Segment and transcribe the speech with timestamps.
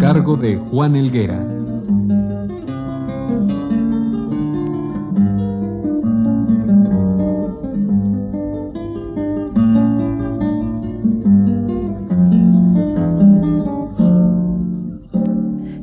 [0.00, 1.46] Cargo de Juan Elguera.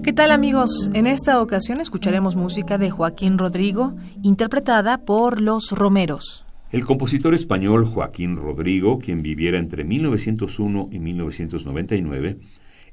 [0.03, 0.89] ¿Qué tal amigos?
[0.95, 3.93] En esta ocasión escucharemos música de Joaquín Rodrigo,
[4.23, 6.43] interpretada por Los Romeros.
[6.71, 12.39] El compositor español Joaquín Rodrigo, quien viviera entre 1901 y 1999,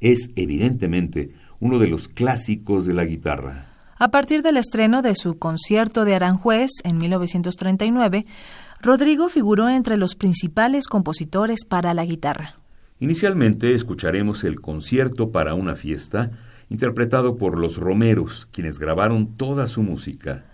[0.04, 3.66] es evidentemente uno de los clásicos de la guitarra.
[3.96, 8.26] A partir del estreno de su concierto de Aranjuez en 1939,
[8.82, 12.56] Rodrigo figuró entre los principales compositores para la guitarra.
[13.00, 16.32] Inicialmente escucharemos el concierto para una fiesta,
[16.68, 20.44] interpretado por los Romeros, quienes grabaron toda su música.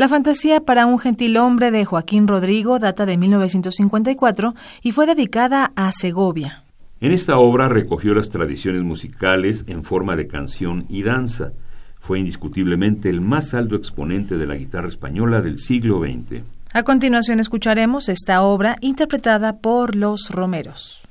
[0.00, 5.72] La fantasía para un gentil hombre de Joaquín Rodrigo data de 1954 y fue dedicada
[5.76, 6.64] a Segovia.
[7.02, 11.52] En esta obra recogió las tradiciones musicales en forma de canción y danza.
[12.00, 16.44] Fue indiscutiblemente el más alto exponente de la guitarra española del siglo XX.
[16.72, 21.02] A continuación escucharemos esta obra interpretada por los Romeros.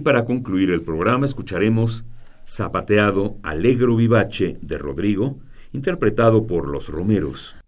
[0.00, 2.06] Y para concluir el programa escucharemos
[2.48, 5.36] Zapateado Alegro Vivace de Rodrigo,
[5.74, 7.59] interpretado por los Romeros.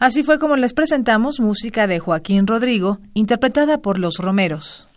[0.00, 4.89] Así fue como les presentamos música de Joaquín Rodrigo, interpretada por los Romeros.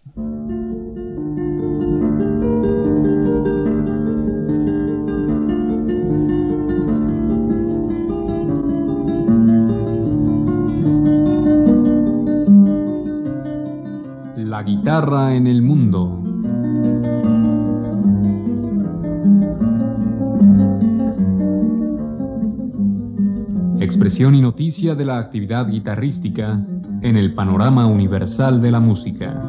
[24.74, 26.60] De la actividad guitarrística
[27.04, 29.40] en el panorama universal de la música.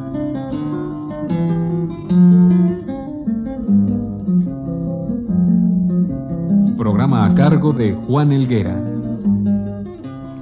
[6.77, 8.79] Programa a cargo de Juan Elguera.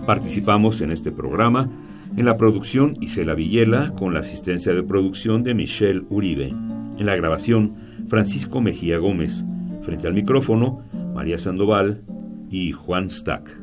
[0.05, 1.69] Participamos en este programa
[2.17, 6.49] en la producción Isela Villela con la asistencia de producción de Michelle Uribe.
[6.49, 7.75] En la grabación
[8.09, 9.45] Francisco Mejía Gómez.
[9.81, 10.81] Frente al micrófono
[11.15, 12.03] María Sandoval
[12.49, 13.62] y Juan Stack.